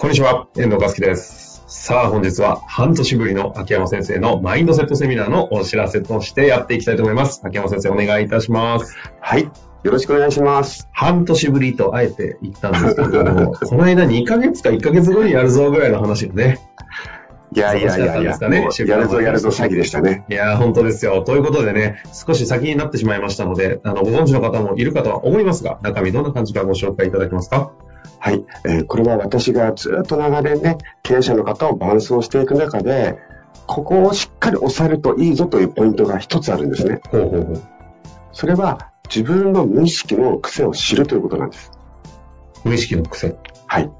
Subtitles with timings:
[0.00, 1.62] こんにちは、遠藤和樹です。
[1.66, 7.42] さあ、本日は半年ぶりの秋山先生のマインドセットセミナーのお知らせとしてやっていきたいと思います。
[7.44, 8.96] 秋山先生、お願いいたします。
[9.20, 9.42] はい。
[9.42, 9.50] よ
[9.84, 10.88] ろしくお願いします。
[10.90, 16.60] 半年ぶりとあえて言ったんですけども、 この間2ヶ月か1ヶ月後にやるぞぐらいの話よね。
[17.54, 20.24] いやいやいやいや、ねうやるぞやるぞ詐欺でしたね。
[20.30, 21.20] いやー、本当ですよ。
[21.20, 27.72] ということでね、少し先になってしまいましたので、あの、ご存知の方もいるかとは思いますが、中身どんな感じかご紹介いただけますか
[28.18, 28.44] はい。
[28.64, 33.18] えーこれは私がずっと長年ね、経営者の方を伴走していく中で、
[33.66, 37.00] ここをしっかり押さえるといいぞというポイントが一つあるんですね。
[37.10, 37.62] ほうほうほう。
[38.32, 41.70] それは自分の無意識の癖を知るということなんです。
[42.64, 43.36] 無意識の癖。
[43.66, 43.90] はい。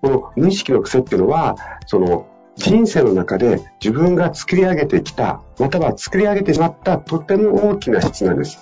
[0.00, 1.56] この無意識の癖っていうのは、
[1.86, 8.58] その人生の中で自分が作り上げてきた、または作り上げてしまったとても大きな質なんです。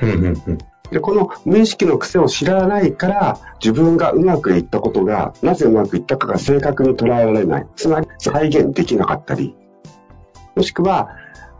[0.00, 0.58] うんうんうん。
[0.90, 7.66] で、この無意識の癖を知らないから、自分がうまくいったことが、なぜうまくいったかが正確に捉えられない。
[7.76, 9.54] つまり、再現できなかったり、
[10.56, 11.10] もしくは、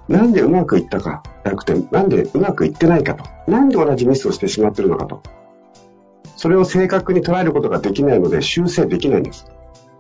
[0.09, 3.25] なんでうまくいったか、じゃなくて、なんでうまくいってないかと。
[3.51, 5.23] なんで同じミスをしてしまっているのかと。
[6.37, 9.47] それを正確に捉えることができないので、修正できないんです。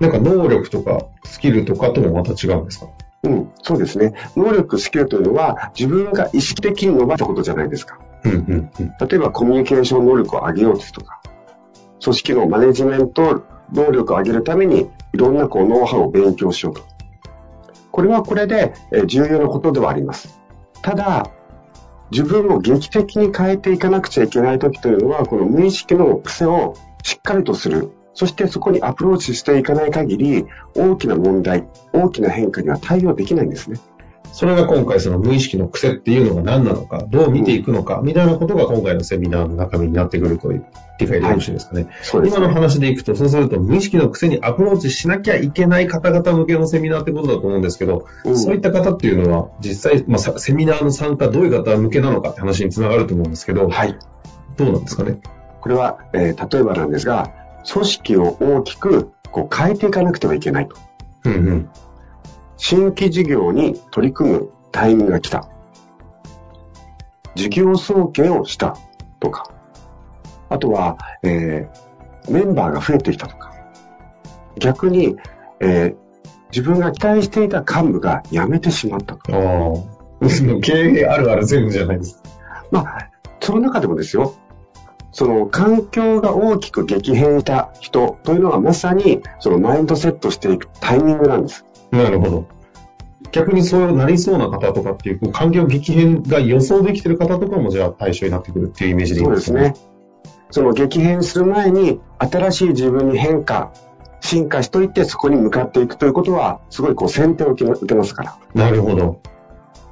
[0.00, 2.88] なんか能力とかスキルとかともまた違うんですか？
[3.22, 4.14] うん、そうですね。
[4.34, 7.98] 能力、スキルというのは、自分が意識的に伸ばしたことじゃないですか。
[8.24, 8.70] うんうん。
[9.08, 11.20] 例えばコミュニケーション能力を上げようですとか、
[12.02, 16.82] 組織のマネジメント能力を上げるために、いろんなこうノウハウを勉強しようと。
[17.92, 18.74] これはこれで
[19.06, 20.40] 重要なことではあります。
[20.82, 21.30] ただ、
[22.10, 27.92] 自分を劇的に変えていかなくちゃいけない時というのは、この無意識の癖をしっかりとする。
[28.14, 33.78] そしてそこにアプローチしていかない限り、大きな問題、大きな変化には対応できないんですね。
[34.32, 40.64] それが今回その無意識の癖っていうのが何なのか、どう見ていくのか、みたいなことが今回のセミナーの中身になってくるという
[41.00, 41.88] 理解でよろしいですかね。
[42.02, 42.38] そうですね。
[42.38, 53.98] 今の話でいくと、そうすると無意識の癖にアプローチしなきゃいけない方々向けのセミナーってことだと思うんですけど、うんそういった方っていうのは実際、まあ、さセミナーの参加どういう方向けなのかって話につながると思うんですけど、はい。
[54.56, 55.18] どうなんですかね？
[55.60, 57.32] これは、えー例えばなんですが、
[57.70, 60.76] 組織を大きくこう変えていかなくてはいけないと。
[61.24, 61.68] うんうん。
[62.62, 65.48] 新規事業に取り組むタイミングが来た。
[67.34, 68.76] 事業承継をした
[69.18, 69.50] とか。
[70.50, 71.90] あとは、えー
[72.30, 73.50] メンバーが増えてきたとか。
[74.58, 75.16] 逆に、
[75.60, 75.96] えー
[76.52, 79.32] 自分が期待していた幹部が辞めてしまったと。
[79.32, 80.26] ああ。
[80.60, 82.20] 経営あるある全部じゃないです。
[82.72, 84.34] まあ、その中でもですよ、
[85.12, 91.64] その環境が大きく激変した人というのはまさにそのマインドセットしていくタイミングなんです。
[91.90, 92.48] なるほど。
[93.32, 99.90] 逆にそうなりそうな方とかっていう、こう環境激変が予想できてる方とかもじゃあ対象になってくるっていうイメージでいいんでかそうですすね。
[100.50, 103.72] その激変する前に新しい自分に変化、
[104.20, 108.38] 進化しといてそこに向かっていくということはすごいこう先手を受けますから。
[108.54, 109.20] なるほど。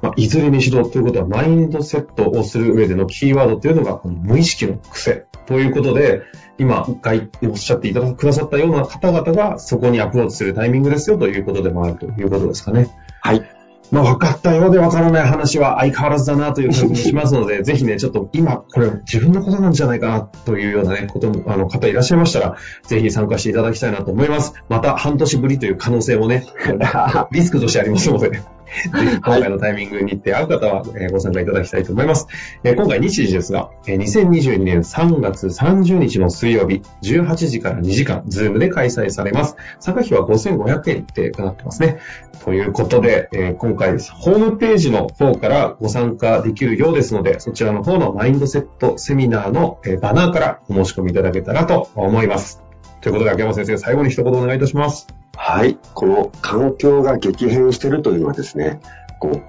[0.01, 6.21] まあ、いずれにしろということは、マインドセットをする上でのキーワードというのが、この無意識の癖ということで、
[6.57, 12.89] 今、外おっしゃっていただくださったような方々が、そこにアプローチするタイミングですよということでもあるということですかね。
[13.21, 13.59] はい。
[13.91, 24.53] まあ、分かったようで分からない話は相変わらずだなという感じもしますので、 ぜひね、ちょっと今、これ自分のことなんじゃないかなというようなね、ことも、あの、方いらっしゃいましたら、ぜひ参加していただきたいなと思います。
[24.69, 26.45] また半年ぶりという可能性もね、
[27.31, 28.41] リスクとしてありますので、
[28.93, 32.27] ぜひ今回のタイミングにって会う方は、ご参加いただきたいと思います。
[32.63, 39.55] 今回日時ですが、2022年3月30日の水曜日、18時から2時間、ズームで開催されます。
[39.79, 41.99] 参加費は5500円ってなってますね。
[42.43, 52.61] ということで、えー今回、ホームページの方からご参加できるようですので、そちらの方のマインドセットセミナーの、バナーからお申し込みいただけたらと思います。
[53.01, 55.18] ということで、秋山先生、最後に一言お願いいたします。
[55.41, 55.79] はい。
[55.95, 58.81] この環境が激変しているというのはですね、
[59.19, 59.41] こう、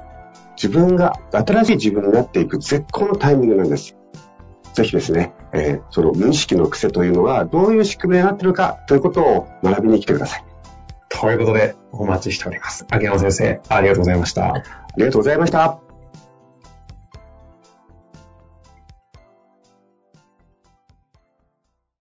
[0.54, 3.96] 自分が新しい自分になっていく絶好のタイミングなんです。
[4.72, 10.44] ぜひですね、えーその無意識の癖というのがどういう仕組みになっているかということを学びに来てください。
[11.08, 12.86] ということで、お待ちしております。
[12.88, 14.54] 秋山先生、ありがとうございました。
[14.54, 14.62] あ
[14.96, 15.89] りがとうございました。